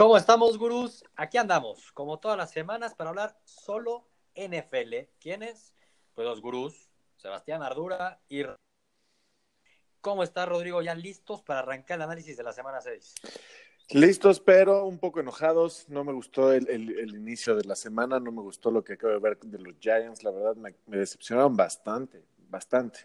[0.00, 1.04] ¿Cómo estamos, gurús?
[1.14, 5.10] Aquí andamos, como todas las semanas, para hablar solo NFL.
[5.20, 5.74] ¿Quiénes?
[6.14, 6.88] Pues los gurús,
[7.18, 8.44] Sebastián Ardura y...
[10.00, 10.80] ¿Cómo está, Rodrigo?
[10.80, 13.14] ¿Ya listos para arrancar el análisis de la semana 6?
[13.90, 15.86] Listos, pero un poco enojados.
[15.90, 18.94] No me gustó el, el- el inicio de la semana, no me gustó lo que
[18.94, 20.22] acabo de ver de los Giants.
[20.24, 23.00] La verdad, me, me decepcionaron bastante, bastante.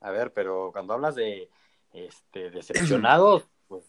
[0.00, 1.48] A ver, pero cuando hablas de
[1.92, 3.84] este, decepcionados, pues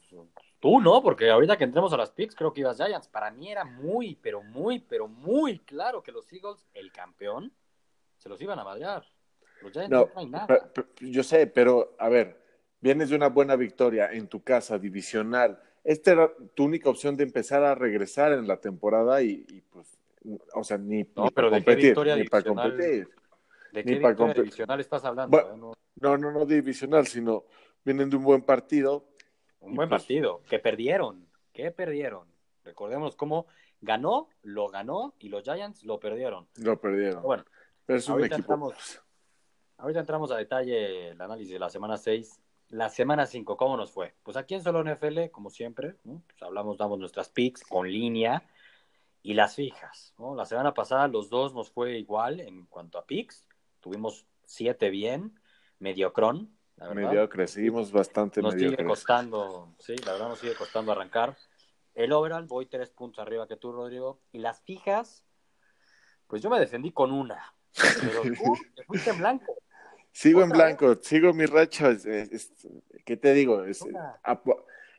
[0.64, 3.09] tú no, porque ahorita que entremos a las picks, creo que ibas Giants.
[3.09, 7.52] Para mí era muy, pero muy, pero muy claro que los Eagles, el campeón,
[8.17, 9.03] se los iban a madrear.
[9.62, 10.72] Los Giants no, No, traen nada.
[11.02, 12.41] yo sé, pero a ver,
[12.80, 15.62] vienes de una buena victoria en tu casa divisional.
[15.84, 20.00] Esta era tu única opción de empezar a regresar en la temporada y, y, pues,
[20.53, 23.09] o sea, ni, No, ni pero para ¿de qué competir, ni para competir.
[23.73, 25.38] ¿De ni qué para victoria compe- divisional estás hablando?
[25.41, 25.75] Bueno, eh?
[26.00, 27.44] No, No, no, no divisional, sino
[27.84, 29.09] vienen de un buen partido.
[29.63, 32.27] Un buen pues- partido, que perdieron, que perdieron.
[32.63, 33.48] Recordemos cómo
[33.81, 36.47] ganó, lo ganó y los Giants lo perdieron.
[36.56, 37.16] Lo perdieron.
[37.16, 37.45] Pero bueno,
[37.86, 38.53] Pero es un ahorita equipo.
[38.53, 39.02] entramos-
[39.78, 42.39] ahorita entramos a detalle el análisis de la semana 6.
[42.69, 44.16] La semana 5, ¿cómo nos fue?
[44.23, 46.23] Pues aquí en Solo NFL, como siempre, ¿no?
[46.28, 48.44] Pues hablamos, damos nuestras picks con línea
[49.22, 50.14] y las fijas.
[50.17, 50.34] ¿no?
[50.36, 53.47] La semana pasada los dos nos fue igual en cuanto a picks.
[53.80, 55.39] Tuvimos siete bien,
[55.80, 57.09] mediocrón, la verdad.
[57.09, 61.35] Mediocre, seguimos bastante Nos sigue costando, sí, la verdad nos sigue costando arrancar.
[61.93, 64.19] El overall, voy tres puntos arriba que tú, Rodrigo.
[64.31, 65.23] Y las fijas,
[66.27, 67.53] pues yo me defendí con una.
[67.99, 69.55] Pero tú te fuiste en blanco.
[70.11, 70.57] Sigo en vez.
[70.57, 71.89] blanco, sigo mi racha.
[71.89, 72.67] Es, es- es-
[73.05, 73.63] ¿Qué te digo?
[73.63, 73.83] Es,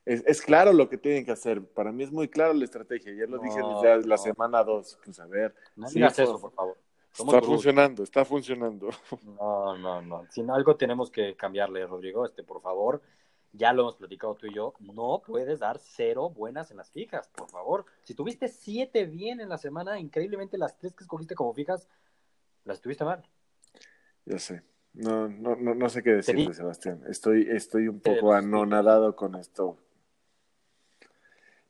[0.05, 1.65] es, claro lo que tienen que hacer.
[1.67, 3.13] Para mí es muy claro la estrategia.
[3.15, 4.99] Ya lo No, dije desde la semana 2.
[5.05, 6.77] Pues a ver, No digas eso, por favor.
[7.15, 7.63] Somos está gurús.
[7.63, 8.89] funcionando, está funcionando.
[9.25, 10.27] No, no, no.
[10.31, 12.27] Sin algo tenemos que cambiarle, Rodrigo.
[12.27, 13.03] Este, por favor,
[13.53, 14.75] ya lo hemos platicado tú y yo.
[14.81, 17.85] No puedes dar cero buenas en las fijas, por favor.
[18.03, 21.89] Si tuviste siete bien en la semana, increíblemente las tres que escogiste como fijas,
[22.65, 23.23] las tuviste mal.
[24.25, 24.63] Ya sé.
[24.93, 26.53] No, no, no, no sé qué decirte.
[26.55, 27.03] Sebastián.
[27.09, 29.77] Estoy, estoy un poco anonadado con esto.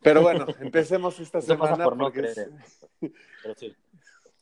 [0.00, 1.84] Pero bueno, empecemos esta semana.
[1.84, 2.50] por no es- creer.
[3.42, 3.74] Pero sí,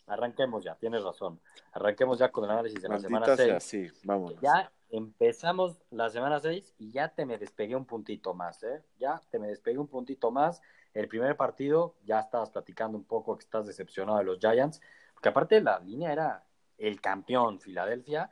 [0.07, 1.41] arranquemos ya, tienes razón.
[1.73, 3.91] Arranquemos ya con el análisis de la semana Maldita sea, 6.
[3.93, 4.41] sí, vámonos.
[4.41, 8.83] Ya empezamos la semana 6 y ya te me despegué un puntito más, ¿eh?
[8.99, 10.61] Ya te me despegué un puntito más.
[10.95, 14.81] El primer partido, ya estabas platicando un poco que estás decepcionado de los Giants,
[15.15, 16.45] porque aparte la línea era
[16.77, 18.31] el campeón, Filadelfia,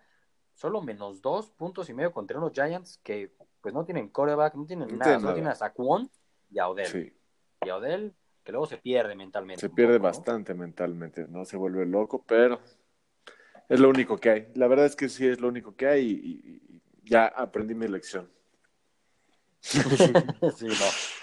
[0.54, 3.32] solo menos dos puntos y medio contra unos Giants que
[3.62, 5.32] pues no tienen coreback, no tienen No nada, nada.
[5.34, 6.10] tienen a Saquon
[6.50, 6.86] y a Odell.
[6.86, 7.16] Sí.
[7.62, 8.14] Y a Odell,
[8.44, 9.60] que luego se pierde mentalmente.
[9.60, 10.08] Se pierde poco, ¿no?
[10.08, 12.60] bastante mentalmente, no se vuelve loco, pero
[13.68, 14.48] es lo único que hay.
[14.54, 16.12] La verdad es que sí es lo único que hay y,
[16.74, 18.30] y- y ya aprendí mi lección.
[20.50, 20.98] Sí, no.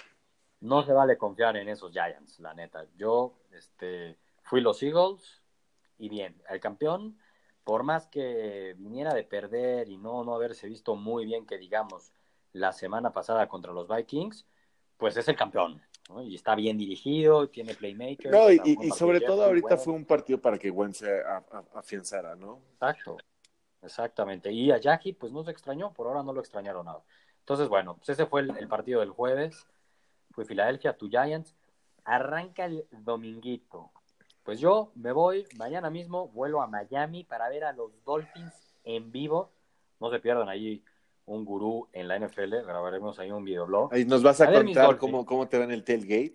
[0.61, 2.85] No se vale confiar en esos Giants, la neta.
[2.97, 5.43] Yo este, fui los Eagles
[5.99, 7.19] y bien, el campeón,
[7.63, 12.13] por más que viniera de perder y no, no haberse visto muy bien, que digamos,
[12.53, 14.47] la semana pasada contra los Vikings,
[14.97, 15.81] pues es el campeón.
[16.07, 16.21] ¿No?
[16.21, 18.31] Y está bien dirigido, tiene playmakers.
[18.31, 19.81] No, y, y- sobre todo ahorita bueno.
[19.83, 21.21] fue un partido para que Gwen se
[21.73, 22.61] afianzara, ¿no?
[22.73, 23.17] Exacto,
[23.81, 24.51] exactamente.
[24.51, 27.03] Y a Jackie, pues no se extrañó, por ahora no lo extrañaron nada.
[27.39, 29.65] Entonces, bueno, pues ese fue el, el partido del jueves.
[30.31, 31.55] Fue Filadelfia, tu Giants.
[32.03, 33.91] Arranca el dominguito.
[34.43, 38.53] Pues yo me voy mañana mismo, vuelo a Miami para ver a los Dolphins
[38.83, 39.51] en vivo.
[39.99, 40.83] No se pierdan ahí
[41.27, 43.93] un gurú en la NFL, grabaremos ahí un videoblog.
[43.93, 46.33] Ahí nos vas a, contar cómo, cómo te va en el tailgate.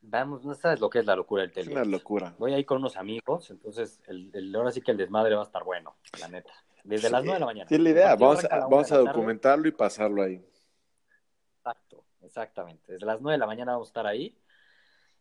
[0.00, 1.72] Vamos, no sabes lo que es la locura del Es tele.
[1.72, 2.34] una locura.
[2.38, 5.44] Voy ahí con unos amigos, entonces el, el- ahora sí que el desmadre va a
[5.44, 6.52] estar bueno, la neta.
[6.84, 7.68] Desde las Sí, 9 de la mañana.
[7.68, 9.04] Tiene la idea, vamos a, vamos tarde.
[9.04, 10.42] documentarlo y pasarlo ahí.
[11.58, 12.92] Exacto, exactamente.
[12.92, 14.34] Desde las 9 de la mañana vamos a estar ahí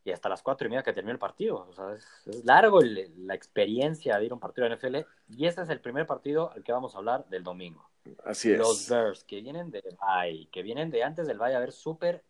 [0.05, 1.67] y hasta las 4 y media que termine el partido.
[1.69, 5.05] O sea, es, es largo el- la experiencia de ir a un partido de NFL
[5.29, 7.89] y ese es el primer partido al que vamos a hablar del domingo.
[8.23, 8.57] Así es.
[8.57, 12.23] Los Bears, que vienen de bye, que vienen de antes del bye haber súper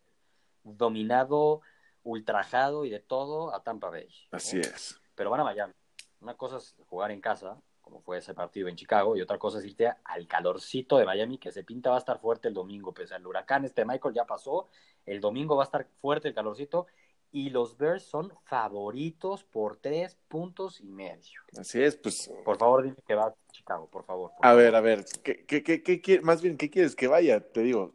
[0.62, 1.60] dominado,
[2.02, 4.08] ultrajado y de todo a Tampa Bay.
[4.30, 4.36] ¿no?
[4.36, 5.00] Así es.
[5.14, 5.72] Pero van a Miami.
[6.20, 9.58] Una cosa es jugar en casa, como fue ese partido en Chicago, y otra cosa
[9.58, 12.92] es irte al calorcito de Miami, que se pinta va a estar fuerte el domingo,
[12.92, 14.68] pese al huracán este Michael ya pasó,
[15.06, 16.86] el domingo va a estar fuerte el calorcito,
[17.30, 21.40] y los Bears son favoritos por tres puntos y medio.
[21.58, 22.30] Así es, pues.
[22.44, 24.30] Por favor, dime que va a Chicago, por favor.
[24.36, 24.62] por A favor.
[24.62, 27.40] ver, a ver, ¿qué, qué, qué, más bien, ¿qué quieres que vaya?
[27.40, 27.92] Te digo,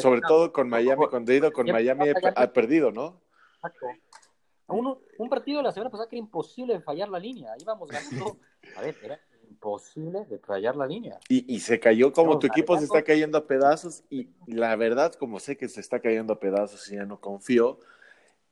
[0.00, 3.20] sobre no, todo con Miami, cuando he ido con Miami, he- ha perdido, ¿no?
[3.56, 3.86] Exacto.
[4.68, 7.52] Un, un partido la semana pasada que era imposible fallar la línea.
[7.58, 8.36] Íbamos ganando.
[8.76, 9.18] A ver, era
[9.48, 11.18] imposible de fallar la línea.
[11.28, 15.14] Y, y se cayó como tu equipo se está cayendo a pedazos y la verdad,
[15.14, 17.80] como sé que se está cayendo a pedazos y ya no confío,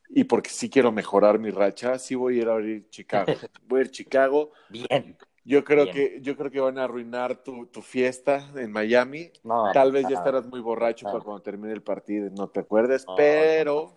[0.08, 3.26] y porque sí quiero mejorar mi racha, sí voy a ir a abrir Chicago.
[3.68, 4.50] Voy a ir a Chicago.
[4.68, 5.16] Bien.
[5.44, 5.94] Yo creo Bien.
[5.94, 9.30] que yo creo que van a arruinar tu, tu fiesta en Miami.
[9.44, 10.20] No, Tal vez ya nada.
[10.20, 11.12] estarás muy borracho Ah.
[11.12, 13.96] para cuando termine el partido no te acuerdes, No, pero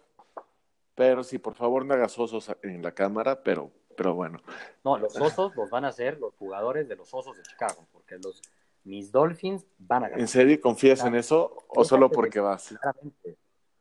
[0.95, 4.39] pero sí, por favor no hagas osos en la cámara, pero pero bueno.
[4.83, 8.17] No, los osos los van a hacer los jugadores de los osos de Chicago, porque
[8.17, 8.41] los
[8.85, 10.21] mis Dolphins van a ganar.
[10.21, 12.69] ¿En serio confías en eso o solo porque vas?
[12.79, 13.37] Claramente.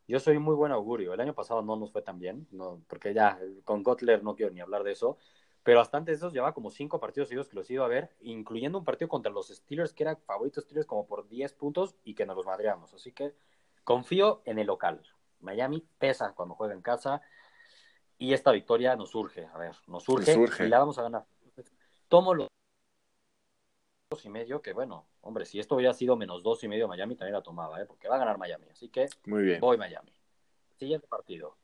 [0.09, 1.13] Yo soy muy buen augurio.
[1.13, 4.51] El año pasado no nos fue tan bien, no, porque ya con Kotler no quiero
[4.53, 5.19] ni hablar de eso.
[5.63, 8.11] Pero hasta antes de esos llevaba como cinco partidos seguidos que los ido a ver,
[8.21, 12.15] incluyendo un partido contra los Steelers, que era favorito Steelers como por 10 puntos y
[12.15, 12.95] que nos los madreamos.
[12.95, 13.35] Así que
[13.85, 15.03] confío en el local.
[15.41, 17.21] Miami pesa cuando juega en casa
[18.17, 19.45] y esta victoria nos urge.
[19.53, 20.65] A ver, nos urge, Nos urge.
[20.67, 21.27] y la vamos a ganar.
[22.09, 22.49] Tomo los
[24.11, 27.15] dos y medio, que bueno, hombre, si esto hubiera sido menos dos y medio Miami,
[27.15, 27.85] también la tomaba, ¿eh?
[27.85, 28.67] porque va a ganar Miami.
[28.71, 29.61] Así que Muy bien.
[29.61, 30.13] Voy Miami.
[30.79, 31.57] Siguiente partido.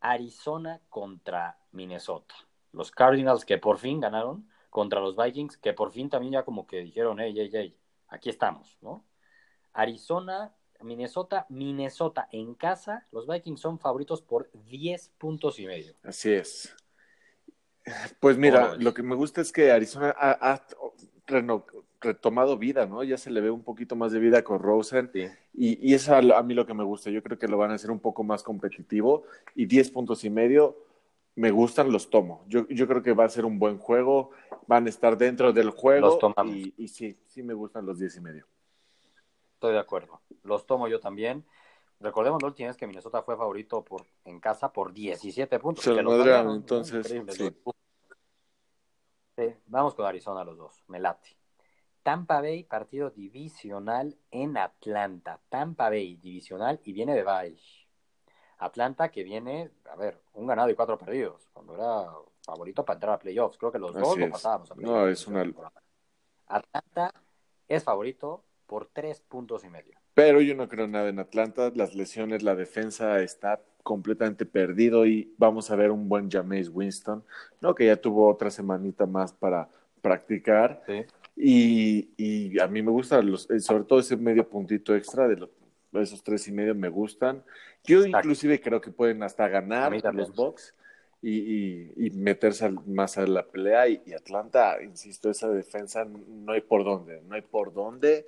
[0.00, 2.34] Arizona contra Minnesota.
[2.72, 6.66] Los Cardinals que por fin ganaron contra los Vikings que por fin también ya como
[6.66, 9.04] que dijeron, hey, hey, hey, aquí estamos, ¿no?
[9.72, 13.06] Arizona, Minnesota, Minnesota en casa.
[13.12, 15.94] Los Vikings son favoritos por 10 puntos y medio.
[16.02, 16.74] Así es.
[18.18, 20.66] Pues mira, ¿Cómo lo que me gusta es que Arizona ha, ha
[21.26, 21.64] reno-
[22.00, 23.02] retomado vida, ¿no?
[23.02, 25.26] Ya se le ve un poquito más de vida con Rosen Sí.
[25.54, 27.10] y, y eso a, a mí lo que me gusta.
[27.10, 29.24] Yo creo que lo van a hacer un poco más competitivo
[29.54, 30.76] y 10 puntos y medio
[31.36, 32.44] me gustan, los tomo.
[32.46, 34.30] Yo, yo creo que va a ser un buen juego,
[34.68, 36.54] van a estar dentro del juego Los tomamos.
[36.54, 38.46] y, y sí, sí me gustan los 10 y medio.
[39.54, 40.20] Estoy de acuerdo.
[40.44, 41.44] Los tomo yo también.
[42.00, 45.84] Recordemos la última vez que Minnesota fue favorito por, en casa por 17 puntos.
[45.84, 46.54] Se que lo ¿no?
[46.54, 47.50] entonces, sí.
[49.36, 51.36] Sí, vamos con Arizona los dos, me late.
[52.02, 55.40] Tampa Bay, partido divisional en Atlanta.
[55.48, 57.58] Tampa Bay, divisional y viene de Bay.
[58.58, 62.08] Atlanta que viene, a ver, un ganado y cuatro perdidos, cuando era
[62.44, 63.58] favorito para entrar a playoffs.
[63.58, 65.50] Creo que los dos lo pasábamos a No, es una-
[66.46, 67.12] Atlanta
[67.66, 69.98] es favorito por tres puntos y medio.
[70.14, 71.72] Pero yo no creo nada en Atlanta.
[71.74, 77.22] Las lesiones, la defensa está completamente perdido y vamos a ver un buen Jameis Winston,
[77.60, 77.74] ¿no?
[77.74, 79.68] Que ya tuvo otra semanita más para
[80.02, 80.82] practicar.
[80.86, 81.04] Sí.
[81.36, 85.36] Y, y a mí me gusta, los, eh, sobre todo ese medio puntito extra de
[85.36, 85.50] los,
[85.92, 87.44] esos tres y medio me gustan.
[87.84, 88.18] Yo Exacto.
[88.18, 90.74] inclusive creo que pueden hasta ganar los Bucks
[91.20, 93.86] y, y, y meterse más a la pelea.
[93.88, 98.24] Y, y Atlanta, insisto, esa defensa no hay por dónde, no hay por dónde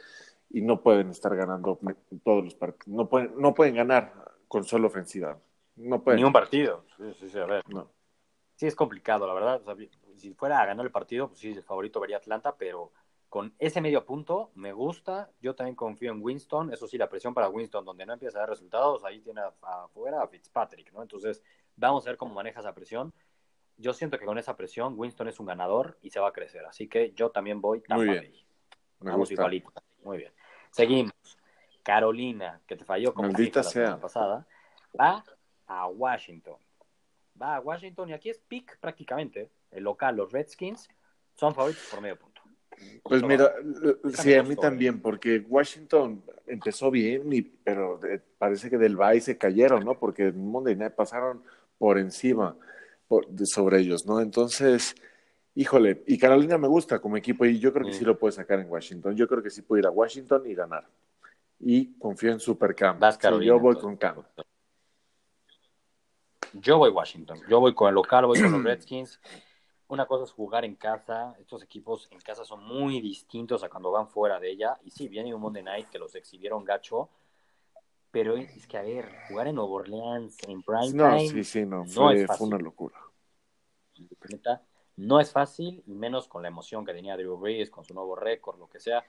[0.51, 1.79] y no pueden estar ganando
[2.23, 2.89] todos los partidos.
[2.89, 5.39] No pueden, no pueden ganar con solo ofensiva.
[5.77, 6.21] No pueden.
[6.21, 6.85] Ni un partido.
[6.97, 7.63] Sí, sí, sí, a ver.
[7.69, 7.91] No.
[8.55, 9.61] Sí, es complicado, la verdad.
[9.61, 9.77] O sea,
[10.17, 12.93] si fuera a ganar el partido, pues sí, el favorito vería Atlanta, pero
[13.29, 15.31] con ese medio punto me gusta.
[15.41, 16.73] Yo también confío en Winston.
[16.73, 20.23] Eso sí, la presión para Winston, donde no empieza a dar resultados, ahí tiene afuera
[20.23, 21.03] a Fitzpatrick, ¿no?
[21.03, 21.43] Entonces,
[21.77, 23.13] vamos a ver cómo maneja esa presión.
[23.77, 26.65] Yo siento que con esa presión, Winston es un ganador y se va a crecer.
[26.65, 28.23] Así que yo también voy Tampa Muy bien.
[28.23, 28.47] Bay.
[29.01, 29.35] Me Vamos gusta.
[29.35, 29.71] igualito.
[30.03, 30.33] Muy bien.
[30.71, 31.13] Seguimos.
[31.87, 34.47] Carolina, que te falló como la semana pasada,
[34.99, 35.25] va
[35.69, 36.57] a Washington.
[37.41, 39.51] Va a Washington y aquí es pick prácticamente.
[39.71, 40.89] El local, los Redskins,
[41.37, 42.43] son favoritos por medio punto.
[43.05, 43.55] Pues mira,
[44.15, 48.01] sí, a mí también, porque Washington empezó bien, y- pero
[48.37, 49.97] parece que del Bay se cayeron, ¿no?
[49.97, 51.45] Porque en Monday Night pasaron
[51.79, 52.57] por encima
[53.07, 54.21] por- sobre ellos, ¿no?
[54.21, 54.97] Entonces,
[55.55, 57.95] híjole, y Carolina me gusta como equipo y yo creo que Mm.
[57.95, 59.15] sí lo puede sacar en Washington.
[59.15, 60.85] Yo creo que sí puede ir a Washington y ganar.
[61.59, 62.99] Y confío en Supercam.
[62.99, 63.83] Vas Sí, yo voy entonces.
[63.83, 64.23] con Cam.
[66.53, 67.39] Yo voy Washington.
[67.49, 69.21] Yo voy con el local, voy con los Redskins.
[69.89, 71.35] Una cosa es jugar en casa.
[71.39, 74.79] Estos equipos en casa son muy distintos a cuando van fuera de ella.
[74.85, 77.09] Y sí, viene un Monday Night que los exhibieron gacho.
[78.11, 81.67] Pero es que, a ver, jugar en Nueva Orleans, en prime No, time, sí, sí,
[81.67, 82.39] no, no es fácil.
[82.39, 82.97] fue una locura.
[84.97, 88.17] no es fácil, y menos con la emoción que tenía Drew Brees, con su nuevo
[88.17, 89.05] récord, lo que sea.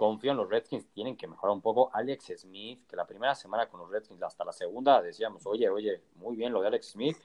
[0.00, 1.90] Confío en los Redskins, tienen que mejorar un poco.
[1.92, 6.00] Alex Smith, que la primera semana con los Redskins, hasta la segunda, decíamos, oye, oye,
[6.14, 7.18] muy bien lo de Alex Smith.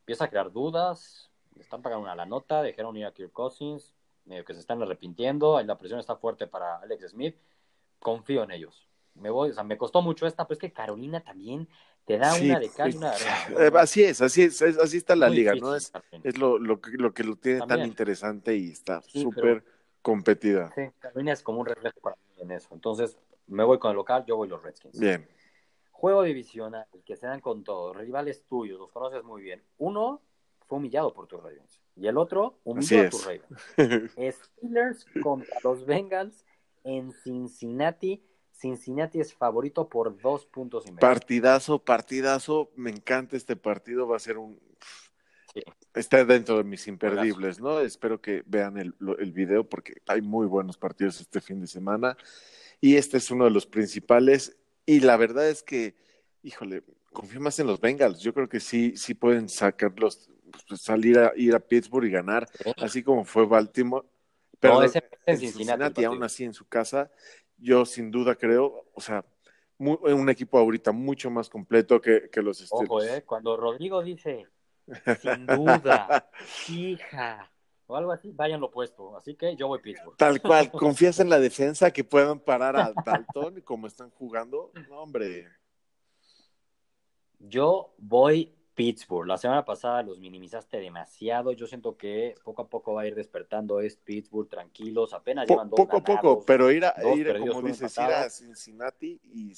[0.00, 3.94] Empieza a crear dudas, le están pagando una la nota, dejaron ir a Kirk Cousins,
[4.24, 7.36] medio que se están arrepintiendo, ahí la presión está fuerte para Alex Smith.
[8.00, 8.88] Confío en ellos.
[9.14, 11.68] Me voy, o sea, me costó mucho esta, pero es que Carolina también
[12.06, 13.80] te da Sí, una de cal y una de arena.
[13.80, 15.76] así es, así es, así está la Muy liga, difícil ¿no?
[15.76, 15.92] Es,
[16.24, 19.64] es lo, lo, que, lo que lo tiene tan interesante y está Sí, súper
[20.02, 20.72] competida.
[20.74, 22.68] Sí, Carolina es como un reflejo para mí en eso.
[22.72, 24.98] Entonces, me voy con el local, yo voy los Redskins.
[24.98, 25.28] Bien.
[25.90, 29.62] Juego divisional, que se dan con todos, rivales tuyos, los conoces muy bien.
[29.78, 30.22] Uno,
[30.66, 31.80] fue humillado por tus Ravens.
[31.96, 33.52] Y el otro humilló a tus Ravens.
[34.56, 36.46] Steelers contra los Bengals
[36.84, 38.24] en Cincinnati.
[38.52, 41.00] Cincinnati es favorito por dos puntos y medio.
[41.00, 42.70] Partidazo, partidazo.
[42.76, 44.06] Me encanta este partido.
[44.06, 44.60] Va a ser un.
[45.94, 47.80] Está dentro de mis imperdibles, ¿no?
[47.80, 52.16] Espero que vean el, el video porque hay muy buenos partidos este fin de semana.
[52.80, 54.56] Y este es uno de los principales.
[54.86, 55.94] Y la verdad es que,
[56.42, 58.20] híjole, confío más en los Bengals.
[58.20, 60.30] Yo creo que sí, sí pueden sacarlos,
[60.68, 64.06] pues, salir a ir a Pittsburgh y ganar, así como fue Baltimore.
[64.58, 67.10] Pero no, ese en Cincinnati, aún así en su casa,
[67.56, 69.24] yo sin duda creo, o sea,
[69.78, 72.90] un equipo ahorita mucho más completo que, que los Steelers.
[72.90, 74.46] Ojo, eh, cuando Rodrigo dice
[75.20, 76.30] sin duda,
[76.68, 77.50] hija,
[77.86, 79.16] o algo así, vayan lo opuesto.
[79.16, 80.16] Así que yo voy Pittsburgh.
[80.16, 84.72] Tal cual, ¿confías en la defensa que puedan parar a Dalton como están jugando?
[84.88, 85.48] No, hombre.
[87.38, 89.26] Yo voy Pittsburgh.
[89.26, 91.52] La semana pasada los minimizaste demasiado.
[91.52, 93.80] Yo siento que poco a poco va a ir despertando.
[93.80, 95.12] Es Pittsburgh, tranquilos.
[95.12, 99.20] Apenas llevan dos Poco a poco, pero ir a, ir, como dices, ir a Cincinnati
[99.24, 99.52] y...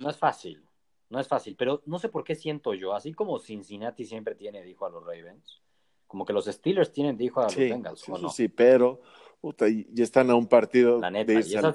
[0.00, 0.66] No es fácil.
[1.10, 4.62] No es fácil, pero no sé por qué siento yo, así como Cincinnati siempre tiene
[4.62, 5.62] dijo a los Ravens,
[6.06, 8.28] como que los Steelers tienen dijo a los Bengals, sí, ¿o no?
[8.30, 9.00] Sí, pero
[9.40, 11.74] puta, ya están a un partido La neta, de esas,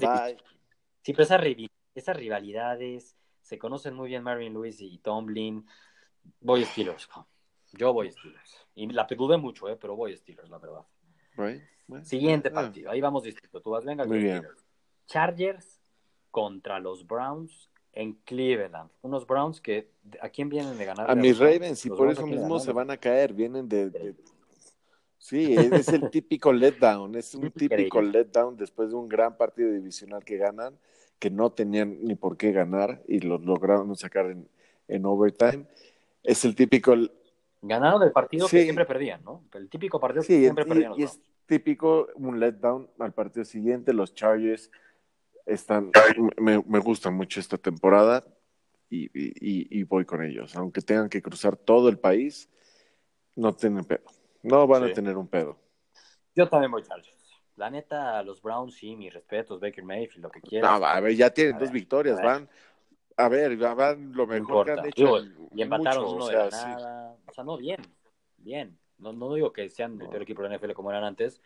[1.01, 1.41] sí, pero esas,
[1.93, 3.15] esas rivalidades,
[3.49, 5.65] se conocen muy bien Marvin Lewis y Tomlin.
[6.41, 7.09] Voy Steelers.
[7.73, 8.67] Yo voy Steelers.
[8.75, 9.75] Y la dudé mucho, ¿eh?
[9.75, 10.85] pero voy Steelers, la verdad.
[12.03, 12.53] Siguiente ah.
[12.53, 12.91] partido.
[12.91, 13.59] Ahí vamos distinto.
[13.59, 14.05] Tú vas, venga.
[14.05, 14.45] Bien.
[15.07, 15.81] Chargers
[16.29, 18.89] contra los Browns en Cleveland.
[19.01, 19.91] Unos Browns que,
[20.21, 21.09] ¿a quién vienen de ganar?
[21.09, 23.33] A mis Ravens, y por eso mismo se van a caer.
[23.33, 24.15] Vienen de...
[25.17, 27.15] Sí, es el típico letdown.
[27.15, 30.77] Es un típico letdown después de un gran partido divisional que ganan
[31.19, 34.47] que no tenían ni por qué ganar y lo lograron sacar en,
[34.87, 35.65] en overtime.
[36.23, 36.95] Es el típico...
[37.61, 39.43] Ganaron el partido que siempre perdían, ¿no?
[39.53, 40.93] El típico partido que siempre perdían.
[40.95, 43.91] Y, es típico un letdown al partido siguiente.
[43.91, 44.71] Los Chargers
[45.49, 45.91] están...
[46.37, 48.23] Me, me gusta mucho esta temporada
[48.89, 50.55] y, y, y, voy con ellos.
[50.55, 52.49] Aunque tengan que cruzar todo el país,
[53.35, 54.03] no tienen pedo.
[54.41, 55.57] No van a tener un pedo.
[56.35, 57.15] Yo también voy Chargers.
[57.55, 60.79] La neta, los Browns sí, mis respetos, Baker Mayfield, lo que quieran.
[60.79, 62.49] No, a ver, ya tienen dos victorias, van.
[63.17, 65.19] A ver, van lo mejor que han hecho.
[65.53, 67.17] y empataron uno de la nada.
[67.27, 67.81] O sea, no, bien,
[68.37, 68.79] bien.
[68.97, 71.41] No, no digo que sean el peor equipo de la NFL como eran antes.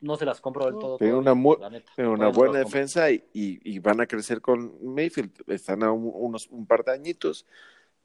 [0.00, 0.98] No se las compro del todo.
[0.98, 5.32] Tienen una, una buena defensa y, y, van a crecer con Mayfield.
[5.48, 7.46] Están a unos un par de añitos,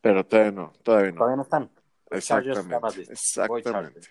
[0.01, 1.17] pero todavía no, todavía no.
[1.17, 1.69] Todavía no están.
[2.09, 3.11] Exactamente.
[3.11, 4.01] Exactamente.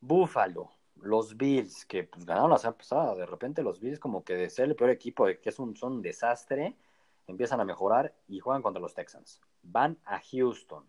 [0.00, 0.70] Búfalo
[1.02, 4.50] los Bills, que pues, ganaron la semana pasada, de repente los Bills como que de
[4.50, 6.76] ser el peor equipo, de que es un, son un desastre,
[7.26, 9.40] empiezan a mejorar y juegan contra los Texans.
[9.62, 10.84] Van a Houston.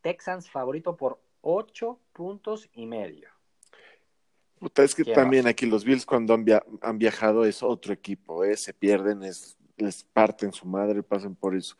[0.00, 3.28] Texans favorito por ocho puntos y medio.
[4.60, 8.58] Puta, es que también aquí los Bills cuando han, viajado es otro equipo, ¿eh?
[8.58, 11.76] se pierden, es, les parten su madre, pasan por eso.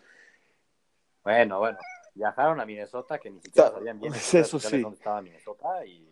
[1.22, 1.76] Bueno, bueno,
[2.14, 4.80] viajaron a Minnesota que ni siquiera sabían bien eso sí.
[4.80, 6.08] dónde estaba Minnesota y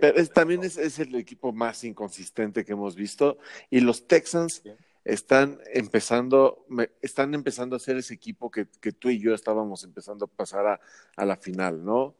[0.00, 3.36] pero también es, es, el equipo más inconsistente que hemos visto
[3.68, 4.62] y los Texans
[5.04, 6.64] están empezando
[7.02, 10.66] están empezando a ser ese equipo que, que, tú y yo estábamos empezando a pasar
[10.66, 10.80] a,
[11.16, 12.14] a la final, ¿no?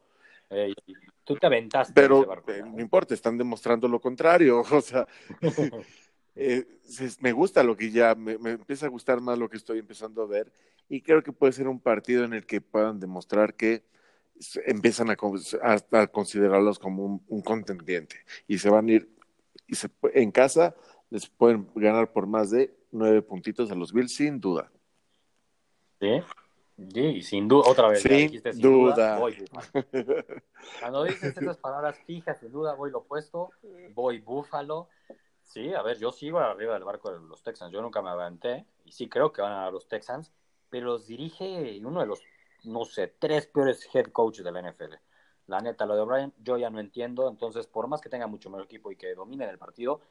[1.23, 1.93] Tú te aventaste.
[1.93, 5.07] Pero eh, no importa, están demostrando lo contrario, o sea,
[6.35, 6.65] eh,
[7.19, 10.23] me gusta lo que ya, me, me empieza a gustar más lo que estoy empezando
[10.23, 10.51] a ver
[10.89, 13.83] y creo que puede ser un partido en el que puedan demostrar que
[14.65, 15.15] empiezan a,
[16.07, 19.09] considerarlos como un, contendiente y se van a ir
[19.67, 20.75] y se, en casa
[21.09, 24.71] les pueden ganar por más de nueve puntitos a los Bills sin duda.
[25.99, 26.21] Sí,
[26.93, 28.01] sí sin duda, otra vez.
[28.01, 29.19] Sin, duda.
[30.79, 33.51] Cuando dices esas palabras fijas, sin duda voy lo opuesto,
[33.93, 34.89] voy Búfalo.
[35.41, 38.65] Sí, a ver, yo sigo arriba del barco de los Texans, yo nunca me aventé
[38.83, 40.33] y sí creo que van a los Texans,
[40.69, 42.21] pero los dirige uno de los
[42.65, 44.95] no sé, tres peores head coaches de la NFL.
[45.47, 47.29] La neta, lo de O'Brien, yo ya no entiendo.
[47.29, 50.01] Entonces, por más que tenga mucho mejor equipo y que dominen el partido,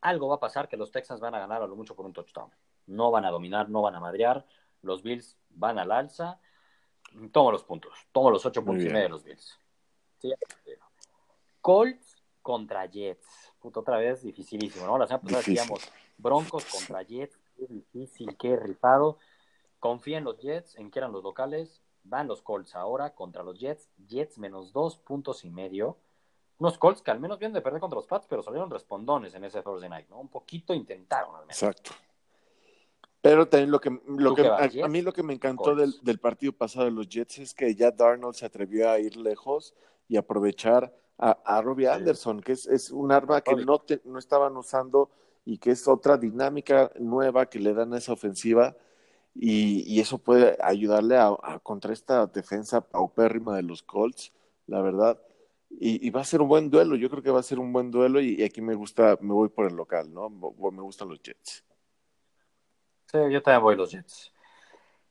[0.00, 2.12] algo va a pasar que los Texans van a ganar a lo mucho por un
[2.12, 2.50] touchdown.
[2.86, 4.44] No van a dominar, no van a madrear.
[4.82, 6.40] Los Bills van al alza.
[7.32, 7.92] Tomo los puntos.
[8.12, 9.58] Tomo los ocho puntos y medio de los Bills.
[11.60, 13.52] Colts contra Jets.
[13.60, 14.98] Puto, otra vez dificilísimo, ¿no?
[14.98, 15.80] La semana pasada decíamos
[16.18, 17.38] Broncos contra Jets.
[17.56, 19.18] Qué difícil, qué rifado.
[19.78, 21.82] Confía en los Jets, en que eran los locales.
[22.04, 23.88] Van los Colts ahora contra los Jets.
[24.08, 25.98] Jets menos dos puntos y medio.
[26.58, 29.42] Unos Colts que al menos vienen de perder contra los Pats, pero salieron respondones en
[29.42, 30.20] ese Thursday night, ¿no?
[30.20, 31.60] Un poquito intentaron al menos.
[31.60, 31.90] Exacto.
[33.22, 35.32] Pero también lo que, lo ¿Tú que qué vas, a, a mí lo que me
[35.32, 39.16] encantó del, partido pasado de los Jets es que ya Darnold se atrevió a ir
[39.16, 39.74] lejos
[40.08, 41.86] y aprovechar a, a Robbie.
[41.88, 45.10] Anderson, que es, es un arma que no, te- no estaban usando
[45.44, 48.76] y que es otra dinámica nueva que le dan a esa ofensiva
[49.34, 54.32] y, y eso puede ayudarle a, a contra esta defensa paupérrima de los Colts,
[54.66, 55.20] la verdad.
[55.70, 57.72] Y, y va a ser un buen duelo, yo creo que va a ser un
[57.72, 60.28] buen duelo y, y aquí me gusta, me voy por el local, ¿no?
[60.30, 61.64] Me gustan los Jets.
[63.12, 64.32] Sí, yo también voy los Jets.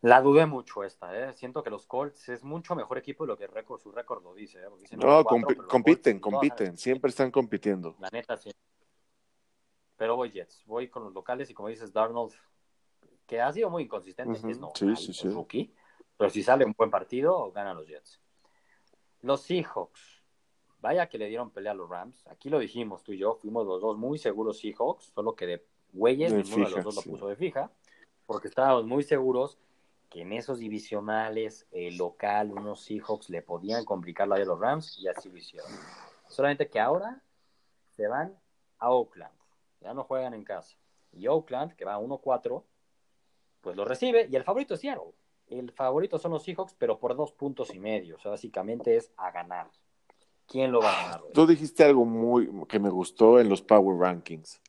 [0.01, 1.33] La dudé mucho esta, ¿eh?
[1.33, 4.33] Siento que los Colts es mucho mejor equipo de lo que récord, su récord lo
[4.33, 4.67] dice, ¿eh?
[4.79, 7.95] Dicen No, 9-4, compi- pero los compiten, Colts, compiten, siempre están compitiendo.
[7.99, 8.49] La neta, sí.
[9.97, 12.33] Pero voy Jets, voy con los locales y como dices, Darnold,
[13.27, 15.27] que ha sido muy inconsistente, es sí, sí, sí.
[15.29, 15.71] rookie,
[16.17, 18.19] pero si sale un buen partido, ganan los Jets.
[19.21, 20.23] Los Seahawks,
[20.79, 23.67] vaya que le dieron pelea a los Rams, aquí lo dijimos tú y yo, fuimos
[23.67, 27.27] los dos muy seguros Seahawks, solo que de güeyes, ninguno de los dos lo puso
[27.27, 27.71] de fija,
[28.25, 29.57] porque estábamos muy seguros
[30.09, 34.99] que en esos divisionales, el local, unos Seahawks le podían complicar la a los Rams
[34.99, 35.71] y así lo hicieron.
[36.27, 37.23] Solamente que ahora
[37.95, 38.37] se van
[38.79, 39.33] a Oakland,
[39.79, 40.75] ya no juegan en casa.
[41.13, 42.63] Y Oakland, que va 1-4,
[43.61, 45.13] pues lo recibe y el favorito es Seattle.
[45.47, 48.15] El favorito son los Seahawks, pero por dos puntos y medio.
[48.15, 49.69] O sea, básicamente es a ganar.
[50.45, 51.21] ¿Quién lo va a ganar?
[51.33, 54.61] Tú dijiste algo muy que me gustó en los Power Rankings.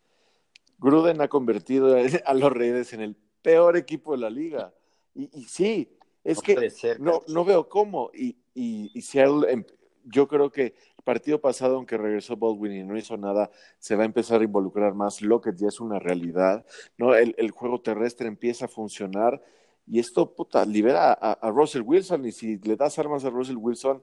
[0.78, 4.72] Gruden ha convertido a los Raiders en el peor equipo de la liga.
[5.14, 8.11] Y, y sí, es No que ser, no, no veo cómo.
[8.14, 9.64] Y, y, y Seattle, em-
[10.04, 10.62] yo creo que
[10.96, 14.44] el partido pasado, aunque regresó Baldwin y no hizo nada, se va a empezar a
[14.44, 15.20] involucrar más.
[15.20, 16.64] Lockett ya es una realidad.
[16.96, 17.14] ¿no?
[17.14, 19.42] El, el juego terrestre empieza a funcionar.
[19.87, 22.25] Y esto, puta, libera a, a Russell Wilson.
[22.25, 24.00] Y si le das armas a Russell Wilson,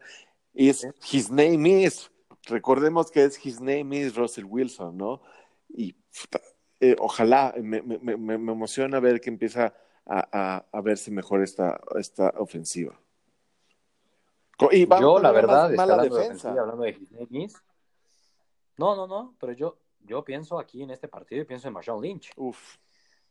[0.54, 2.12] es his name is.
[2.46, 5.22] Recordemos que es his name is Russell Wilson, ¿no?
[5.70, 6.42] Y puta,
[6.80, 9.74] eh, ojalá, me, me, me, me emociona ver que empieza
[10.06, 13.00] a, a, a verse mejor esta, esta ofensiva.
[14.58, 16.50] Co- Y va yo, la verdad, mala hablando defensa.
[16.52, 16.98] hablando de.
[18.78, 22.02] No, no, no, pero yo, yo pienso aquí en este partido y pienso en Marshawn
[22.02, 22.32] Lynch.
[22.38, 22.78] Uf,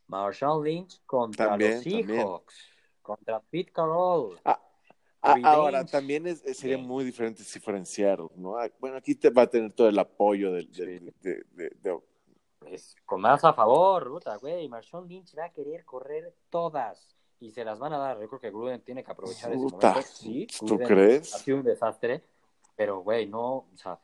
[0.06, 2.06] Marshawn Lynch contra También, los también.
[2.06, 2.54] Seahawks,
[3.02, 4.38] contra Pete Carroll.
[4.44, 4.60] Ah,
[5.22, 6.86] a- Revenge ahora, también es, sería game.
[6.88, 8.56] muy diferente si Seattle, ¿no?
[8.58, 11.12] Ah, Bueno, aquí te va a tener todo el apoyo del, del- Sí.
[11.20, 11.98] de, de- de-
[12.66, 14.68] Es con más a favor, puta, güey.
[14.68, 18.21] Marshawn Lynch va a querer correr todas y se las van a dar.
[18.21, 20.03] Yo creo que Gruden tiene que aprovechar ese momento.
[20.03, 21.35] Sí, ¿tú Gruden crees?
[21.35, 22.25] Ha sido un desastre,
[22.77, 24.01] pero güey, no, o sea,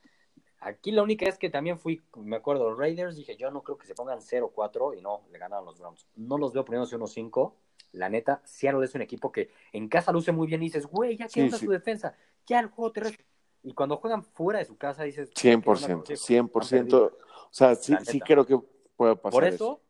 [0.61, 3.77] aquí la única es que también fui, me acuerdo, los Raiders, dije, yo no creo
[3.77, 6.07] que se pongan 0-4 y no, le ganaron los Browns.
[6.17, 7.55] No los veo poniéndose 1-5.
[7.93, 11.17] La neta, Seattle es un equipo que en casa luce muy bien y dices, güey,
[11.17, 11.59] ya que sí.
[11.59, 13.25] su defensa, ya el juego terrestre.
[13.65, 16.95] Y cuando juegan fuera de su casa dices, 100%, ¿qué onda con 100%.
[17.13, 17.13] O
[17.51, 18.59] sea, sí, sí creo que
[18.97, 19.55] pueda pasar Por eso.
[19.55, 19.81] eso,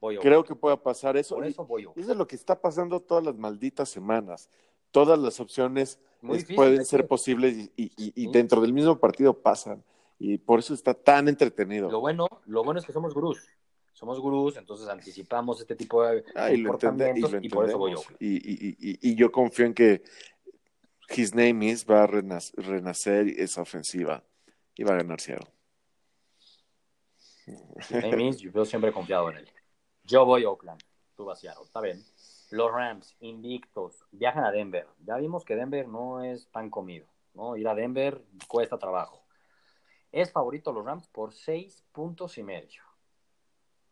[0.00, 1.36] voy Creo que pueda pasar eso.
[1.36, 1.92] Por Y- eso voy yo.
[1.96, 4.50] Eso es lo que está pasando todas las malditas semanas.
[4.90, 8.30] Todas las opciones Muy es- difícil, pueden ser que- posibles y, y- y- y Sí.
[8.32, 9.84] dentro del mismo partido pasan.
[10.18, 11.88] Y por eso está tan entretenido.
[11.90, 13.38] Lo bueno, lo bueno es que somos gurús.
[13.92, 17.78] Somos gurús, entonces anticipamos este tipo de Ah, y y comportamientos lo y, por eso
[17.78, 18.00] voy yo.
[18.18, 20.02] Y, y- y- y yo confío en que
[21.10, 24.22] His Name Is va a renac- renacer esa ofensiva
[24.74, 25.52] y va a ganar Seattle.
[27.88, 29.50] James, yo siempre he confiado en él.
[30.04, 30.80] Yo voy a Oakland,
[31.16, 32.04] tú vas a Seattle, está bien.
[32.50, 34.86] Los Rams, invictos, viajan a Denver.
[35.04, 37.56] Ya vimos que Denver no es pan comido, ¿no?
[37.56, 39.24] Ir a Denver cuesta trabajo.
[40.12, 42.82] Es favorito los Rams por seis puntos y medio.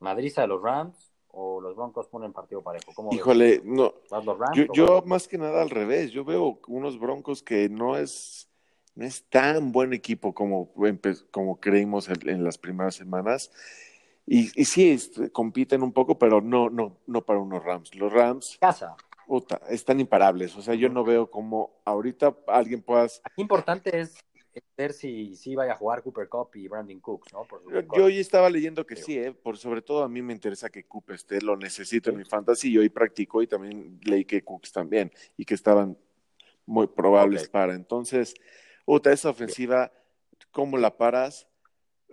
[0.00, 2.92] Madriza de los Rams o los Broncos ponen partido parejo.
[2.94, 3.18] ¿Cómo ves?
[3.18, 6.10] Híjole, no, ¿Vas los Rams yo, yo más que nada al revés.
[6.10, 8.48] Yo veo unos Broncos que no es,
[8.94, 10.72] no es tan buen equipo como,
[11.30, 13.50] como creímos en, en las primeras semanas.
[14.26, 17.94] Y, y sí, este, compiten un poco, pero no, no, no para unos Rams.
[17.94, 18.94] Los Rams, casa?
[19.26, 20.56] puta, están imparables.
[20.56, 24.16] O sea, yo no veo cómo ahorita alguien pueda Aquí importante es
[24.76, 27.44] ver si, si vaya a jugar Cooper Cup y Brandon Cooks, ¿no?
[27.44, 29.32] Por Yo, yo hoy estaba leyendo que sí, ¿eh?
[29.32, 32.70] por sobre todo a mí me interesa que Coop esté, lo necesito en mi fantasy
[32.72, 35.96] y hoy practico y también leí que Cooks también y que estaban
[36.66, 37.74] muy probables para.
[37.74, 38.34] Entonces,
[38.84, 39.90] puta, esa ofensiva,
[40.50, 41.48] ¿cómo la paras?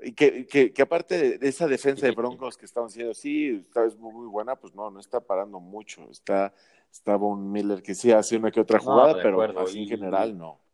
[0.02, 3.86] Y que, que, que aparte de esa defensa de Broncos que estaban diciendo, sí, está,
[3.86, 6.10] es muy, muy buena, pues no, no está parando mucho.
[6.12, 6.54] Está,
[6.92, 9.90] estaba un Miller que sí hace una que otra jugada, pero acuerdo, así y- en
[9.90, 10.65] general no.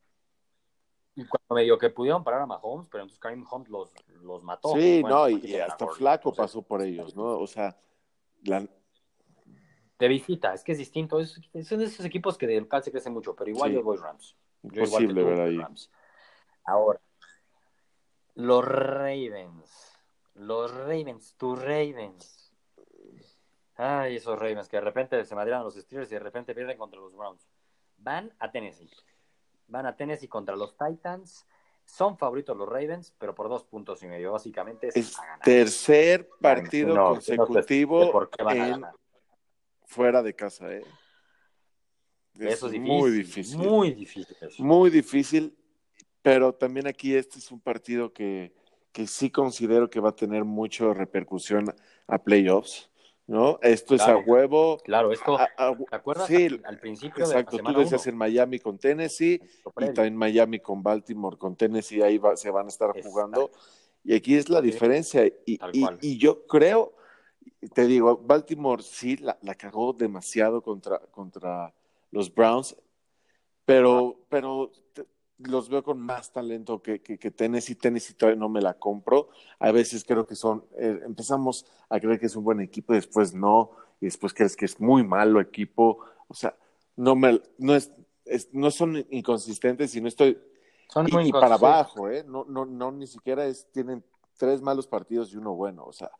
[1.16, 4.74] Y cuando medio que pudieron parar a Mahomes, pero entonces Karim Hunt los, los mató.
[4.76, 7.40] Sí, Bueno, no, y, hasta Flaco entonces, pasó por ellos, ¿no?
[7.40, 7.78] O sea,
[8.44, 8.66] la,
[10.00, 11.20] De visita, es que es distinto.
[11.20, 13.76] Es, son de esos equipos que de local se crecen mucho, pero igual Sí.
[13.76, 14.38] yo voy Rams.
[14.64, 15.58] Imposible ver ahí.
[15.58, 15.92] Rams.
[16.64, 17.02] Ahora,
[18.36, 19.98] los Ravens.
[20.36, 22.54] Los Ravens, tus Ravens.
[23.76, 27.00] Ay, esos Ravens que de repente se madrean los Steelers y de repente pierden contra
[27.00, 27.48] los Browns.
[27.98, 28.90] Van a Tennessee.
[29.72, 31.48] Van a Tennessee contra los Titans.
[31.86, 34.34] Son favoritos los Ravens, pero por dos puntos y medio.
[34.34, 35.40] Básicamente es, Es a ganar.
[35.40, 38.86] tercer partido No, no consecutivo sé van a en-
[39.86, 40.84] fuera de casa, ¿eh?
[42.40, 42.82] Eso es difícil.
[42.98, 43.58] muy difícil.
[43.58, 44.38] Muy difícil.
[44.60, 45.58] Muy difícil,
[46.22, 48.54] pero también aquí este es un partido que,
[48.92, 51.74] que sí considero que va a tener mucha repercusión
[52.08, 52.90] a playoffs,
[53.32, 53.60] ¿no?
[53.62, 54.20] Esto es Claro.
[54.20, 54.78] a huevo.
[54.84, 56.28] Claro, esto, a- a- ¿te acuerdas?
[56.28, 57.52] sí, al, al principio exacto.
[57.56, 58.12] de Tú la semana decías uno?
[58.12, 62.66] en Miami con Tennessee y también Miami con Baltimore, con Tennessee, ahí va- se van
[62.66, 63.10] a estar Exacto.
[63.10, 63.52] jugando.
[64.04, 65.26] Y aquí es la diferencia.
[65.26, 65.34] Y,
[65.72, 66.94] y- y yo creo,
[67.74, 71.74] te digo, Baltimore sí la, la cagó demasiado contra, contra
[72.12, 72.76] los Browns,
[73.64, 75.06] pero, pero te-
[75.50, 77.76] los veo con más talento que, que, que Tennessee.
[77.76, 79.30] Tennessee todavía no me la compro.
[79.60, 82.98] A veces creo que son, eh, empezamos a creer que es un buen equipo y
[82.98, 86.00] después no, y después crees que es muy malo equipo.
[86.28, 86.56] O sea,
[86.96, 87.92] no me, no es,
[88.26, 90.38] es- no son inconsistentes y no estoy,
[90.88, 92.24] Son y, muy y para abajo, ¿eh?
[92.28, 94.04] No, no, no, ni siquiera es, tienen
[94.38, 96.12] tres malos partidos y uno bueno, o sea,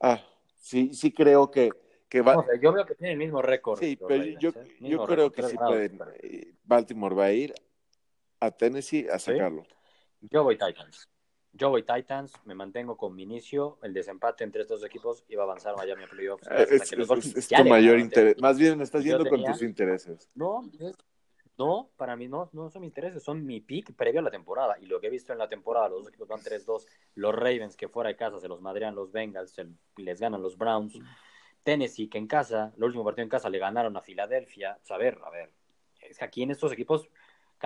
[0.00, 0.20] ah,
[0.60, 1.70] sí, sí creo que,
[2.08, 3.78] que va, O sea, yo veo que tiene el mismo récord.
[3.80, 4.76] sí, pero Ravens, yo, ¿eh?
[4.80, 7.54] yo creo récord, que sí pueden, eh, Baltimore va a ir
[8.40, 9.32] a Tennessee a ¿Sí?
[9.32, 9.64] sacarlo.
[10.20, 11.08] Yo voy Titans.
[11.52, 13.78] Yo voy Titans, me mantengo con mi inicio.
[13.82, 16.46] El desempate entre estos dos equipos iba a avanzar Miami a playoffs.
[16.50, 20.28] Eh, Es, tu mayor interés, más bien estás yendo con tus intereses.
[20.34, 20.96] No, es-
[21.58, 24.76] no, para mí no, no son mis intereses, son mi pick previo a la temporada.
[24.78, 26.86] Y lo que he visto en la temporada, los dos equipos van 3-2.
[27.14, 30.58] Los Ravens, que fuera de casa se los madrean los Bengals, se- les ganan los
[30.58, 30.98] Browns.
[31.62, 34.78] Tennessee, que en casa, el último partido en casa le ganaron a Filadelfia.
[34.82, 35.50] O sea, a ver, a ver,
[36.02, 37.08] es que aquí en estos equipos,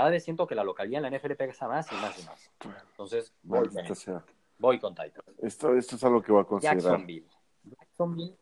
[0.00, 2.50] cada vez siento que la localidad en la NFL pesa más y más y más.
[2.90, 4.24] Entonces, voy, Maldita sea.
[4.56, 5.28] voy con Titans.
[5.42, 6.80] Esto, esto es algo que voy a considerar.
[6.80, 7.28] Jacksonville.
[7.64, 8.36] Jacksonville.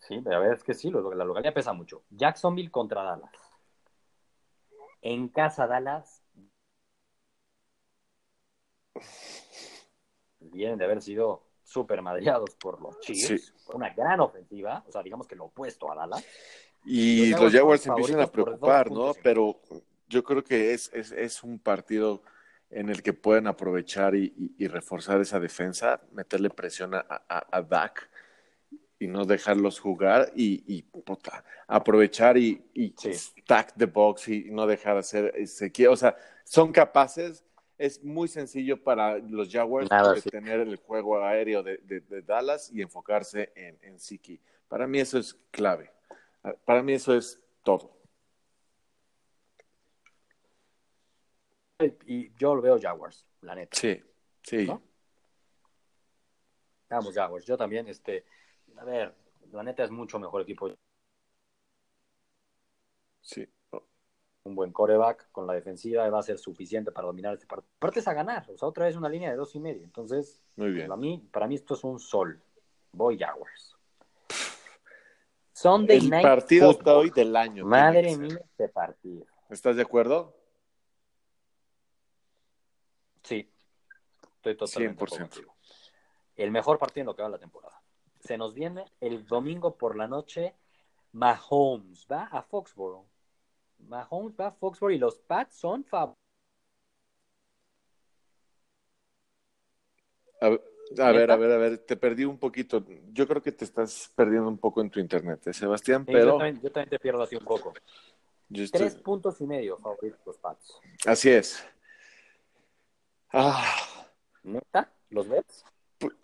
[0.00, 2.02] Sí, pero a ver, es que sí, lo- la localidad pesa mucho.
[2.10, 3.32] Jacksonville contra Dallas.
[5.00, 6.22] En casa Dallas.
[10.40, 13.46] Vienen de haber sido súper madreados por los Chiefs.
[13.46, 13.52] Sí.
[13.64, 14.84] Por una gran ofensiva.
[14.86, 16.22] O sea, digamos que lo opuesto a Dallas.
[16.84, 19.12] Y Los Jaguars empiezan a preocupar, ¿no?
[19.22, 19.60] Pero
[20.12, 22.22] yo creo que es, es, es un partido
[22.70, 27.46] en el que pueden aprovechar y, y- y reforzar esa defensa, meterle presión a, a,
[27.50, 28.08] a Dak
[28.98, 33.12] y no dejarlos jugar y, y, puta, aprovechar y, y Sí.
[33.14, 37.42] stack the box y no dejar hacer ese O sea, son capaces.
[37.78, 40.20] Es muy sencillo para los Jaguars Nada, sí.
[40.24, 44.38] detener el juego aéreo de, de- de Dallas y enfocarse en, en Siki.
[44.68, 45.90] Para mí eso es clave.
[46.64, 48.01] Para mí eso es todo.
[52.06, 53.76] Y yo lo veo Jaguars, la neta.
[53.78, 54.00] Sí,
[54.42, 54.66] sí.
[54.66, 54.82] ¿No?
[56.88, 57.44] Vamos, Jaguars.
[57.46, 58.24] Yo también, este.
[58.76, 59.14] A ver,
[59.52, 60.70] la neta es mucho mejor equipo.
[63.20, 63.46] sí.
[64.44, 67.70] un buen coreback con la defensiva va a ser suficiente para dominar este partido.
[67.76, 69.84] Aparte es a ganar, o sea, otra vez una línea de dos y medio.
[69.84, 70.88] Entonces, Muy bien.
[70.88, 72.42] para mí, para mí esto es un sol.
[72.92, 73.76] Voy Jaguars.
[75.52, 76.96] Sunday El Night partido hasta Football.
[77.04, 77.64] hoy del año.
[77.64, 79.24] Madre mía, este partido.
[79.48, 80.34] ¿Estás de acuerdo?
[83.22, 83.48] Sí,
[84.36, 85.28] estoy totalmente de acuerdo 100%.
[85.34, 85.54] contigo.
[86.36, 87.80] El mejor partido en lo que va la temporada.
[88.20, 90.54] Se nos viene el domingo por la noche.
[91.12, 93.06] Mahomes va a Foxborough.
[93.88, 96.18] Mahomes va a Foxborough y los Pats son favoritos.
[100.40, 100.60] A, ver,
[100.98, 102.84] a ver, a ver, a ver, te perdí un poquito.
[103.12, 106.32] Yo creo que te estás perdiendo un poco en tu internet, ¿eh, Sebastián, Sí, pero
[106.32, 107.72] yo, también, yo también te pierdo así un poco.
[108.48, 110.80] yo estoy- Tres puntos y medio favoritos los Pats.
[111.06, 111.64] Así es.
[113.32, 113.64] Ah,
[114.42, 114.92] ¿Neta?
[115.10, 115.26] ¿Los?
[115.28, 116.14] Pu-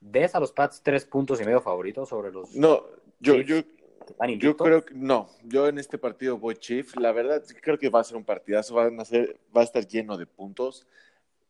[0.00, 2.82] ¿Ves a los Pats tres puntos y medio favoritos sobre los no,
[3.20, 5.28] yo, Chiefs, yo, yo creo que no.
[5.44, 6.94] Yo en este partido voy Chief.
[6.96, 8.74] La verdad, creo que va a ser un partidazo.
[8.74, 10.86] Van a ser, va a estar lleno de puntos.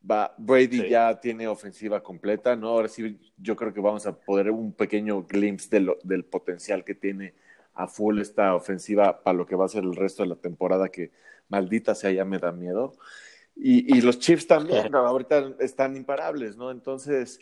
[0.09, 0.89] Va, Brady Sí.
[0.89, 2.69] ya tiene ofensiva completa, ¿no?
[2.69, 6.85] Ahora sí, yo creo que vamos a poder un pequeño glimpse de lo- del potencial
[6.85, 7.35] que tiene
[7.75, 10.89] a full esta ofensiva para lo que va a ser el resto de la temporada,
[10.89, 11.11] que
[11.53, 12.95] maldita sea, ya me da miedo.
[13.55, 14.99] Y, y los Chiefs también, ¿no?
[15.07, 16.71] ahorita están imparables, ¿no?
[16.71, 17.39] Entonces,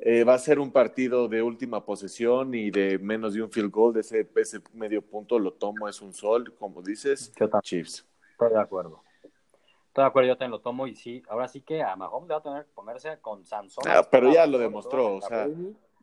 [0.00, 3.70] eh, va a ser un partido de última posesión y de menos de un field
[3.70, 8.04] goal, de ese, ese medio punto lo tomo, es un sol, como dices, Yo Chiefs.
[8.32, 9.00] estoy de acuerdo.
[9.22, 12.34] Estoy de acuerdo, yo también lo tomo y sí, ahora sí que a Mahomes le
[12.34, 13.84] va a tener que ponerse con Sansón.
[13.86, 15.48] Ah, pero ya lo demostró, o sea.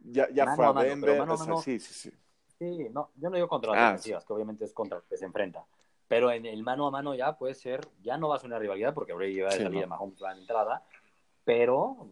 [0.02, 2.12] Ya, ya Mano fue a mano, Denver, mano o sea, sí, sí, sí.
[2.58, 5.18] Sí, no, yo no digo contra las Ah, defensivas, que obviamente es contra los que
[5.18, 5.66] se enfrenta.
[6.10, 8.60] Pero en el mano a mano ya puede ser, ya no va a ser una
[8.60, 9.90] rivalidad porque Brady va de Sí, salida, no.
[9.90, 10.84] Mahomes va en entrada,
[11.46, 12.08] pero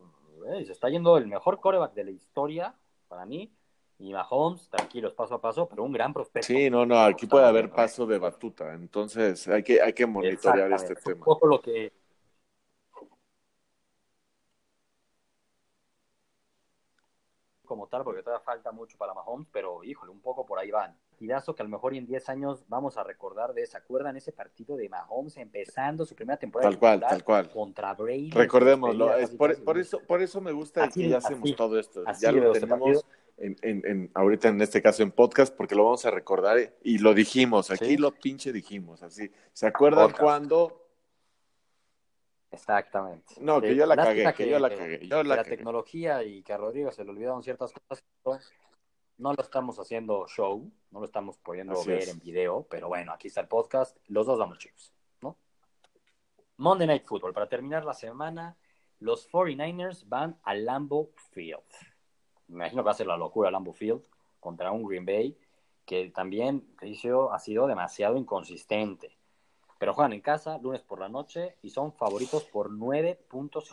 [0.54, 2.76] eh, se está yendo el mejor coreback de la historia
[3.08, 3.52] para mí.
[4.00, 6.46] Y Mahomes, tranquilos, paso a paso, pero un gran prospecto.
[6.46, 8.72] Sí, no, no, aquí puede haber paso de batuta.
[8.76, 11.18] Entonces hay que, hay que monitorear este tema.
[11.18, 11.92] Un poco lo que,
[17.68, 20.96] como tal, porque todavía falta mucho para Mahomes, pero híjole, un poco por ahí van.
[21.18, 24.32] Tirazo que a lo mejor en 10 años vamos a recordar de, ¿se acuerdan ese
[24.32, 26.72] partido de Mahomes empezando su primera temporada?
[26.72, 27.50] Tal cual, tal cual.
[27.52, 28.32] Contra Brady.
[28.32, 32.04] Recordémoslo, es por, por, eso, por eso me gusta que ya hacemos todo esto.
[32.20, 33.06] ya lo tenemos
[33.38, 36.98] en, en, en, ahorita en este caso en podcast, porque lo vamos a recordar y
[36.98, 39.30] lo dijimos, aquí lo pinche dijimos, así.
[39.54, 40.87] ¿Se acuerdan cuando
[42.52, 43.36] Exactamente.
[43.42, 45.00] No, que yo la cagué, que, yo la cagué.
[45.06, 47.74] la, tecnología y que a Rodrigo se le olvidaron ciertas
[48.24, 48.52] cosas,
[49.18, 53.28] no lo estamos haciendo show, no lo estamos pudiendo ver en video, pero bueno, aquí
[53.28, 55.38] está el podcast, los dos damos chicos, ¿no?
[56.58, 58.58] Monday Night Football, para terminar la semana,
[59.00, 61.60] los 49ers van al Lambo Field.
[62.48, 64.04] Me imagino que va a ser la locura Lambo Field
[64.40, 65.38] contra un Green Bay
[65.86, 66.68] que también
[67.30, 69.18] ha sido demasiado inconsistente
[69.80, 73.72] pero juegan en casa lunes por la noche y son favoritos por nueve puntos.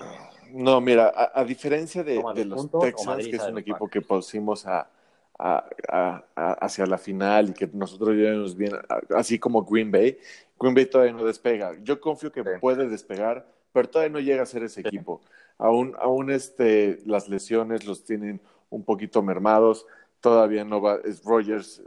[0.51, 4.89] No, mira, a, diferencia de, los Texans, que es un equipo que pusimos a,
[5.37, 8.73] hacia la final y que nosotros llevamos bien,
[9.17, 10.19] así como Green Bay,
[10.59, 11.73] Green Bay todavía no despega.
[11.83, 15.21] Yo confío que puede despegar, pero todavía no llega a ser ese equipo.
[15.59, 18.41] Aún, aún este, las lesiones los tienen
[18.71, 19.87] un poquito mermados.
[20.21, 21.83] Todavía no va, es Rogers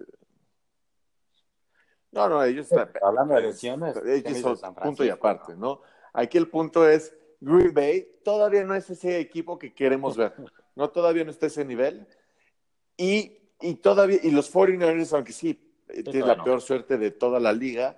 [2.12, 2.90] no, no, ellos están.
[3.02, 5.82] Hablando de lesiones, ellos son punto y aparte, ¿no?
[6.14, 10.34] Aquí el punto es: Green Bay todavía no es ese equipo que queremos ver.
[10.76, 12.08] No, todavía no está ese nivel.
[12.96, 17.54] Y, y todavía, y los 49ers, aunque sí, tienen la peor suerte de toda la
[17.54, 17.98] liga,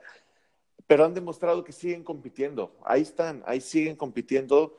[0.88, 2.76] pero han demostrado que siguen compitiendo.
[2.84, 4.78] Ahí están, ahí siguen compitiendo.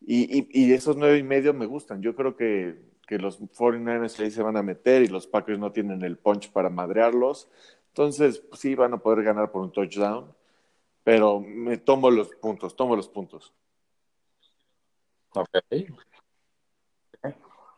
[0.00, 2.00] Y, y, y esos nueve y medio me gustan.
[2.00, 5.72] Yo creo que, que los 49ers ahí se van a meter y los Packers no
[5.72, 7.50] tienen el punch para madrearlos.
[7.98, 10.32] Entonces, pues, sí, van a poder ganar por un touchdown,
[11.02, 13.52] pero me tomo los puntos, tomo los puntos.
[15.34, 15.48] Ok.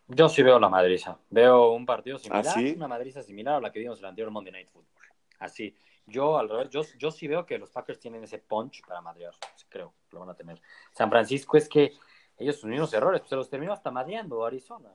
[0.09, 1.19] Yo sí veo la madriza.
[1.31, 4.31] Veo un partido similar, ¿Ah, una madriza similar a la que vimos en el anterior
[4.31, 5.07] Monday Night Football.
[5.39, 5.75] Así.
[6.05, 9.33] Yo, al revés, yo, yo sí veo que los Packers tienen ese punch para madrear.
[9.71, 10.61] Creo que lo van a tener.
[10.93, 11.95] San Francisco es que
[12.37, 14.91] ellos sus mismos errores, pues, se los terminó hasta madreando Arizona.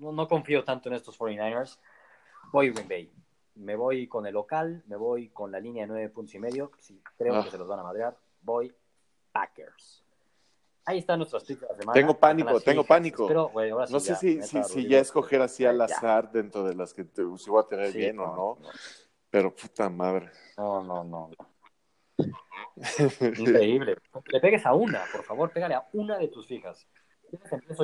[0.00, 1.78] No, no confío tanto en estos 49ers.
[2.50, 3.12] Voy Green Bay
[3.54, 6.70] me voy con el local, me voy con la línea de nueve puntos y medio,
[6.78, 7.50] si creo que ah.
[7.50, 8.74] se los van a madrear, voy
[9.32, 10.04] Packers.
[10.84, 11.92] Ahí están nuestras picks de la semana.
[11.92, 13.52] Tengo pánico, tengo pánico.
[13.90, 17.50] no sé si, si, ya escoger así al azar dentro de las que te, si
[17.50, 18.58] voy a tener bien o no,
[19.30, 20.30] pero puta madre.
[20.56, 21.30] No, no, no.
[23.38, 23.96] Increíble.
[24.26, 26.86] Le pegues a una, por favor, pégale a una de tus fijas.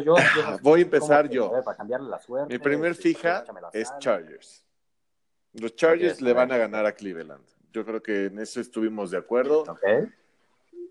[0.05, 0.15] Yo,
[0.61, 1.51] voy a empezar yo.
[1.65, 2.53] Para cambiarle la suerte.
[2.53, 4.68] Mi primer fija es Chargers.
[5.55, 7.45] Los Chargers le van a ganar a Cleveland.
[7.73, 9.65] Yo creo que en eso estuvimos de acuerdo.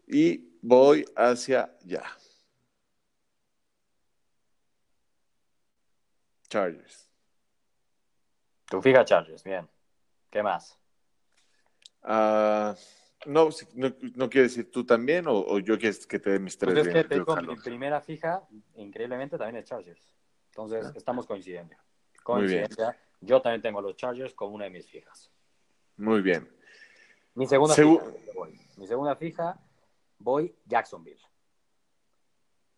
[0.08, 2.04] Y voy hacia ya.
[6.48, 7.10] Chargers.
[8.70, 9.68] Tu fija Chargers, bien.
[10.30, 10.78] ¿Qué más?
[12.04, 12.76] Ah,
[13.26, 16.74] no, no, decir tú también o, yo quiero que te dé mis tres.
[16.74, 20.16] Pues es que tengo mi primera fija, increíblemente, también es Chargers.
[20.52, 20.94] Entonces, ah.
[20.96, 21.76] estamos coincidiendo.
[22.24, 22.98] Coincidencia.
[23.22, 25.32] Yo también tengo los Chargers como una de mis fijas.
[25.98, 26.48] Muy bien.
[27.34, 28.04] Mi segunda fija,
[28.78, 29.60] mi segunda fija,
[30.20, 31.22] voy Jacksonville.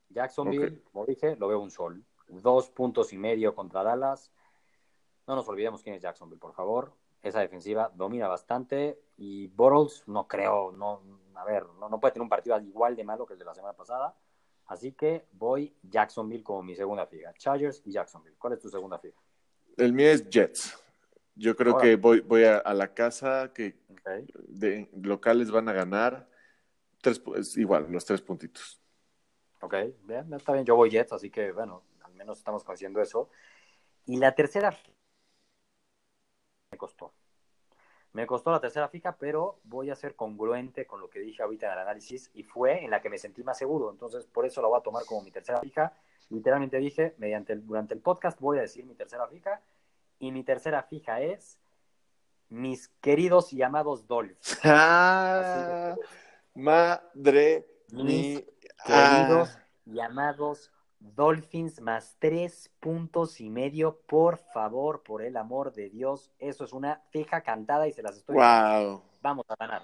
[0.10, 2.04] Jacksonville, como dije, lo veo un sol.
[2.28, 4.32] Dos puntos y medio contra Dallas.
[5.28, 6.93] No nos olvidemos quién es Jacksonville, por favor.
[7.21, 11.02] Esa defensiva domina bastante y Bortles no creo, no,
[11.36, 13.54] a ver, no, no puede tener un partido igual de malo que el de la
[13.54, 14.15] semana pasada.
[14.65, 17.34] Así que voy Jacksonville como mi segunda fija.
[17.34, 18.38] Chargers y Jacksonville.
[18.38, 19.19] ¿Cuál es tu segunda fija?
[19.80, 20.78] El mío es Jets.
[21.36, 23.80] Yo creo que voy, voy a, la casa que
[24.48, 26.28] de locales van a ganar.
[27.02, 27.22] Tres,
[27.56, 28.82] igual, los tres puntitos.
[29.62, 30.65] Ok, bien, está bien.
[30.65, 33.30] Yo voy Jets, así que bueno, al menos estamos consiguiendo eso.
[34.06, 34.78] Y la tercera
[36.72, 37.13] me costó.
[38.12, 41.68] Me costó la tercera fija, pero voy a ser congruente con lo que dije ahorita
[41.68, 43.92] en el análisis y fue en la que me sentí más seguro.
[43.92, 45.94] Entonces, por eso la voy a tomar como mi tercera fija
[46.30, 49.62] Literalmente dije, mediante durante el podcast voy a decir mi tercera fija.
[50.20, 51.58] Y mi tercera fija es
[52.50, 54.60] mis queridos y amados Dolphins.
[54.63, 55.96] Ah,
[56.54, 58.44] madre mis
[58.86, 65.89] queridos y amados Dolphins más tres puntos y medio, por favor, por el amor de
[65.89, 66.32] Dios.
[66.39, 68.36] Eso es una fija cantada y se las estoy.
[68.36, 69.02] Wow.
[69.22, 69.84] Vamos a ganar.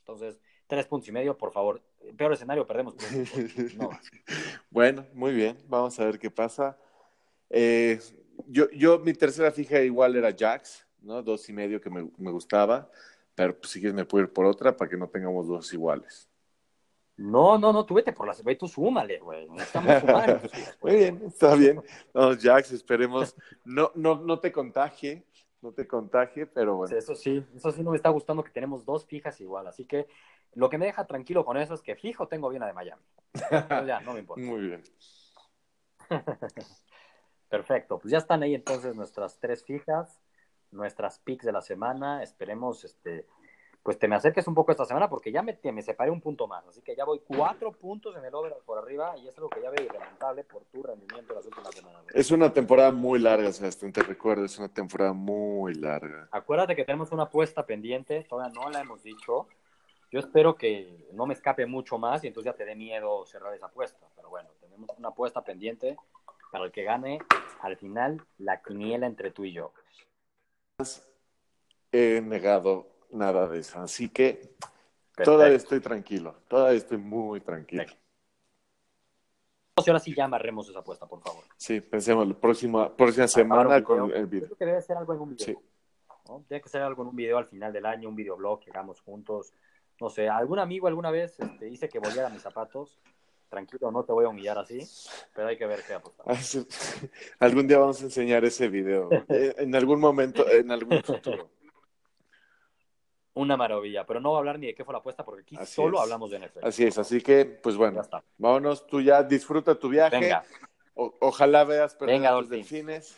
[0.00, 1.82] Entonces, tres puntos y medio, por favor.
[2.16, 2.94] Peor escenario, perdemos.
[3.76, 3.90] No.
[4.70, 5.58] bueno, muy bien.
[5.68, 6.78] Vamos a ver qué pasa.
[7.50, 8.00] Eh,
[8.46, 11.22] yo, yo, mi tercera fija igual era Jax, ¿no?
[11.22, 12.90] Dos y medio que me, me gustaba.
[13.34, 16.28] Pero pues, si quieres me puedo ir por otra para que no tengamos dos iguales.
[17.16, 19.48] No, no, no, tú vete por las, ve tú súmale, güey.
[19.56, 20.40] Estamos sumando.
[20.82, 21.82] Muy bien, está bien.
[22.12, 23.34] No, Jax, esperemos.
[23.64, 25.24] No, no, no te contagie,
[25.62, 26.94] no te contagie, pero bueno.
[26.94, 29.66] Eso sí, eso sí no me está gustando que tenemos dos fijas igual.
[29.66, 30.06] Así que
[30.56, 33.02] lo que me deja tranquilo con eso es que fijo tengo bien a de Miami.
[33.86, 34.42] Ya, no me importa.
[34.46, 34.82] Muy bien.
[37.48, 40.20] Perfecto, pues ya están ahí entonces nuestras tres fijas,
[40.72, 42.22] nuestras picks de la semana.
[42.22, 43.26] Esperemos este
[43.82, 46.48] pues te me acerques un poco esta semana porque ya me, me separé un punto
[46.48, 46.66] más.
[46.66, 49.62] Así que ya voy cuatro puntos en el over por arriba y es algo que
[49.62, 52.02] ya veo irremontable por tu rendimiento en las últimas semanas.
[52.12, 56.28] Es una temporada muy larga, Sebastián, te recuerdo, es una temporada muy larga.
[56.32, 59.46] Acuérdate que tenemos una apuesta pendiente, todavía no la hemos dicho.
[60.10, 63.54] Yo espero que no me escape mucho más y entonces ya te dé miedo cerrar
[63.54, 64.06] esa apuesta.
[64.14, 65.96] Pero bueno, tenemos una apuesta pendiente
[66.52, 67.18] para el que gane
[67.60, 69.72] al final la quiniela entre tú y yo.
[71.90, 73.80] He negado nada de eso.
[73.80, 74.54] Así que
[75.24, 77.84] todavía estoy tranquilo, todavía estoy muy tranquilo.
[79.84, 81.44] Y ahora sí ya amarremos esa apuesta, por favor.
[81.56, 84.46] Sí, pensemos la próxima, próxima semana con el video.
[84.46, 85.46] Creo que debe ser algo en un video.
[85.46, 85.56] Sí.
[86.48, 89.52] Debe ser algo en un video al final del año, un videoblog que hagamos juntos.
[90.00, 92.98] No sé, algún amigo alguna vez este, dice que volviera mis zapatos.
[93.48, 94.80] Tranquilo, no te voy a humillar así,
[95.34, 96.26] pero hay que ver qué apostar.
[97.38, 99.08] Algún día vamos a enseñar ese video.
[99.28, 101.48] Eh, en algún momento, en algún futuro
[103.36, 104.04] una maravilla.
[104.04, 106.30] Pero no voy a hablar ni de qué fue la apuesta porque aquí solo hablamos
[106.30, 106.66] de NFL.
[106.66, 108.02] Así es, así que, pues bueno,
[108.38, 110.18] vámonos, tú ya disfruta tu viaje.
[110.18, 110.44] Venga.
[110.94, 113.16] ojalá veas perder los delfines.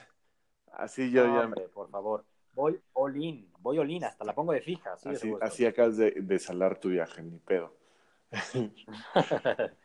[0.73, 1.41] Así yo ya.
[1.41, 2.25] Hombre, por favor.
[2.53, 3.17] Voy all
[3.59, 4.93] voy all hasta la pongo de fija.
[4.95, 7.75] Así, así, acabas de, salar tu viaje, ni pedo.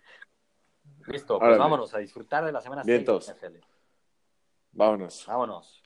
[1.07, 3.57] Listo, pues vámonos a disfrutar de la semana 6 NFL.
[4.71, 5.25] Vámonos.
[5.27, 5.82] Vámonos.